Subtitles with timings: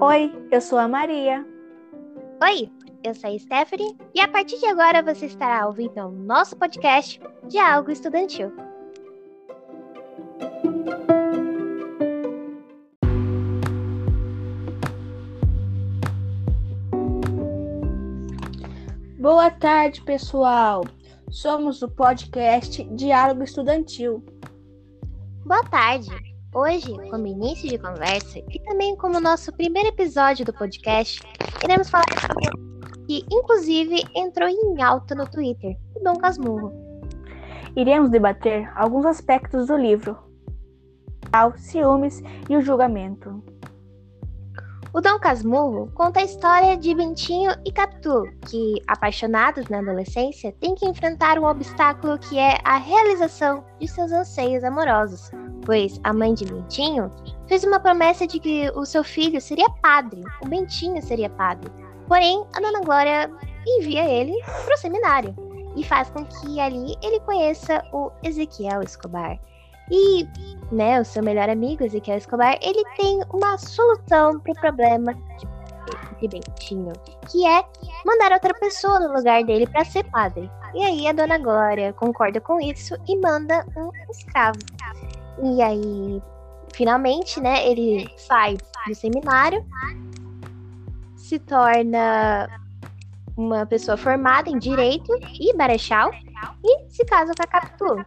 [0.00, 1.46] Oi, eu sou a Maria.
[2.42, 2.68] Oi,
[3.04, 7.20] eu sou a Stephanie e a partir de agora você estará ouvindo o nosso podcast
[7.46, 8.52] Diálogo Estudantil.
[19.20, 20.84] Boa tarde, pessoal.
[21.30, 24.37] Somos o podcast Diálogo Estudantil.
[25.48, 26.10] Boa tarde.
[26.54, 31.22] Hoje, como início de conversa e também como nosso primeiro episódio do podcast,
[31.64, 32.50] iremos falar sobre
[33.06, 36.70] que inclusive entrou em alta no Twitter, o Dom Casmurro.
[37.74, 40.18] Iremos debater alguns aspectos do livro,
[41.56, 43.42] ciúmes e o julgamento.
[44.94, 50.74] O Dom Casmurro conta a história de Bentinho e Capitu, que, apaixonados na adolescência, têm
[50.74, 55.30] que enfrentar um obstáculo que é a realização de seus anseios amorosos,
[55.66, 57.12] pois a mãe de Bentinho
[57.46, 61.70] fez uma promessa de que o seu filho seria padre, o Bentinho seria padre.
[62.06, 63.30] Porém, a Dona Glória
[63.66, 64.32] envia ele
[64.64, 65.34] para o seminário
[65.76, 69.38] e faz com que ali ele conheça o Ezequiel Escobar.
[69.90, 70.28] E,
[70.70, 76.20] né, o seu melhor amigo, Ezequiel Escobar, ele tem uma solução para o problema de,
[76.20, 76.92] de Bentinho,
[77.28, 77.64] que é
[78.04, 80.50] mandar outra pessoa no lugar dele para ser padre.
[80.74, 84.58] E aí a dona Glória concorda com isso e manda um escravo.
[85.42, 86.22] E aí,
[86.74, 89.64] finalmente, né, ele sai do seminário,
[91.16, 92.48] se torna
[93.36, 96.10] uma pessoa formada em direito e marechal
[96.64, 98.04] e se casa com a Capitu.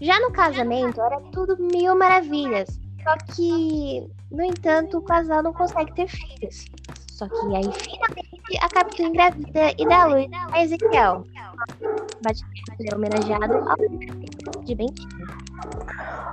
[0.00, 2.80] Já no casamento, era tudo mil maravilhas.
[3.02, 6.64] Só que, no entanto, o casal não consegue ter filhos.
[7.10, 11.24] Só que aí, finalmente, a Capitu engravida e dá luz a Ezequiel.
[12.22, 15.08] Basicamente, é homenageado ao de Bentinho.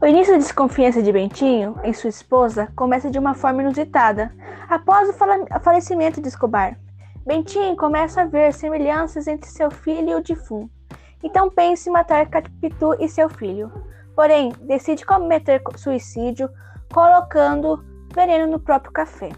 [0.00, 4.34] O início da desconfiança de Bentinho em sua esposa começa de uma forma inusitada,
[4.68, 5.12] após o
[5.60, 6.78] falecimento de Escobar.
[7.24, 10.75] Bentinho começa a ver semelhanças entre seu filho e o defunto.
[11.22, 13.70] Então pense em matar Capitu e seu filho.
[14.14, 16.48] Porém, decide cometer suicídio
[16.92, 17.84] colocando
[18.14, 19.30] veneno no próprio café.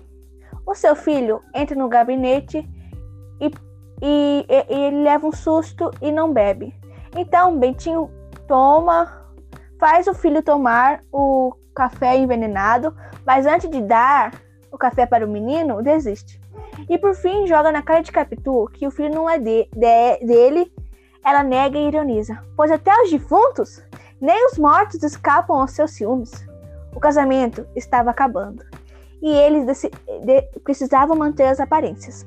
[0.66, 2.58] O seu filho entra no gabinete
[3.40, 3.50] e,
[4.02, 6.74] e, e ele leva um susto e não bebe.
[7.16, 8.10] Então, Bentinho
[8.46, 9.26] toma,
[9.80, 14.32] faz o filho tomar o café envenenado, mas antes de dar
[14.70, 16.40] o café para o menino, desiste.
[16.88, 20.26] E por fim, joga na cara de Capitu que o filho não é de, de,
[20.26, 20.72] dele
[21.24, 23.82] ela nega e ironiza, pois até os defuntos,
[24.20, 26.46] nem os mortos escapam aos seus ciúmes.
[26.94, 28.64] O casamento estava acabando
[29.22, 29.82] e eles
[30.64, 32.26] precisavam manter as aparências.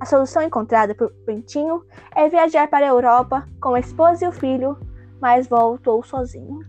[0.00, 4.32] A solução encontrada por Bentinho é viajar para a Europa com a esposa e o
[4.32, 4.76] filho,
[5.20, 6.60] mas voltou sozinho.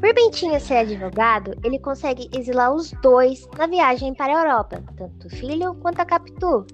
[0.00, 5.26] Por Bentinho ser advogado, ele consegue exilar os dois na viagem para a Europa, tanto
[5.26, 6.64] o filho quanto a Capitu,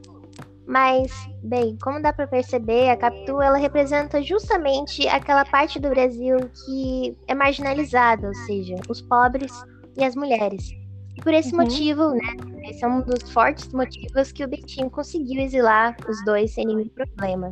[0.67, 6.39] mas, bem, como dá para perceber, a Capitu ela representa justamente aquela parte do Brasil
[6.65, 9.53] que é marginalizada, ou seja, os pobres
[9.97, 10.71] e as mulheres.
[11.17, 11.63] E por esse uhum.
[11.63, 16.53] motivo, né, esse é um dos fortes motivos que o Betinho conseguiu exilar os dois
[16.53, 17.51] sem nenhum problema.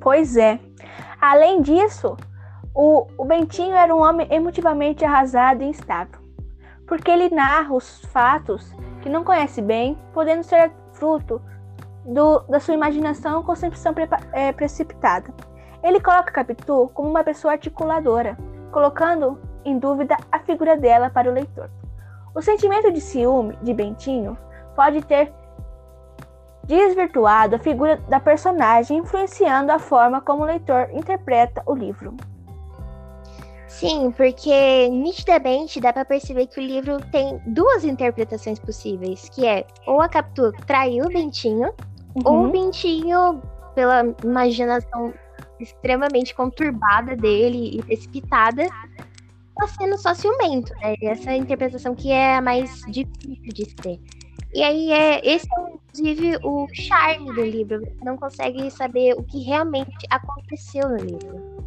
[0.00, 0.60] Pois é.
[1.20, 2.16] Além disso,
[2.74, 6.20] o, o Bentinho era um homem emotivamente arrasado e instável,
[6.86, 11.40] porque ele narra os fatos que não conhece bem, podendo ser fruto
[12.04, 13.94] do, da sua imaginação com concepção
[14.32, 15.32] é, precipitada.
[15.82, 18.38] Ele coloca Capitu como uma pessoa articuladora,
[18.72, 21.70] colocando em dúvida a figura dela para o leitor.
[22.34, 24.36] O sentimento de ciúme de Bentinho
[24.74, 25.32] pode ter
[26.64, 32.16] desvirtuado a figura da personagem, influenciando a forma como o leitor interpreta o livro.
[33.68, 39.66] Sim, porque nitidamente dá para perceber que o livro tem duas interpretações possíveis, que é
[39.86, 41.74] ou a Capitu traiu o Bentinho,
[42.14, 42.22] Uhum.
[42.24, 43.42] Ou o Bentinho,
[43.74, 45.12] pela imaginação
[45.58, 48.68] extremamente conturbada dele e precipitada,
[49.56, 50.94] tá sendo só ciumento, né?
[51.02, 54.00] Essa interpretação que é a mais difícil de ser.
[54.52, 57.80] E aí é esse é inclusive o charme do livro.
[57.80, 61.64] Você não consegue saber o que realmente aconteceu no livro.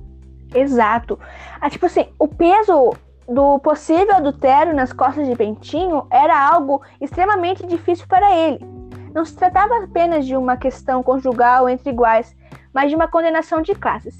[0.53, 1.19] Exato.
[1.59, 2.91] Ah, tipo assim, o peso
[3.27, 8.76] do possível adultério nas costas de Bentinho era algo extremamente difícil para ele.
[9.17, 12.37] Não se tratava apenas de uma questão conjugal entre iguais,
[12.71, 14.15] mas de uma condenação de classes.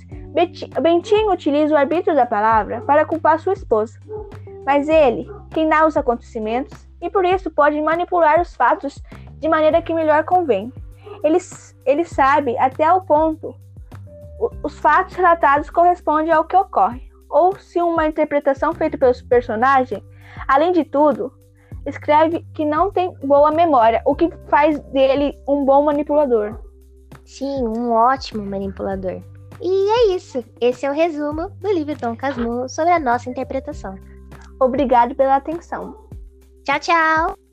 [0.81, 3.99] Bentinho utiliza o arbítrio da palavra para culpar sua esposa.
[4.65, 8.99] Mas ele, quem dá os acontecimentos, e por isso pode manipular os fatos
[9.39, 10.73] de maneira que melhor convém.
[11.23, 11.37] Ele,
[11.85, 13.53] ele sabe até o ponto.
[14.63, 17.07] os fatos relatados correspondem ao que ocorre.
[17.29, 20.03] ou se uma interpretação feita pelo personagem.
[20.47, 21.31] Além de tudo,
[21.87, 26.59] escreve que não tem boa memória, o que faz dele um bom manipulador.
[27.25, 29.21] Sim, um ótimo manipulador.
[29.61, 30.43] E é isso.
[30.61, 33.95] Esse é o resumo do livro Dom Casmurro sobre a nossa interpretação.
[34.59, 36.07] Obrigado pela atenção.
[36.63, 37.46] Tchau, tchau!